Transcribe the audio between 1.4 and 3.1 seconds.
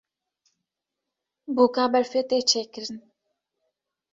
Bûka berfê tê çêkirin.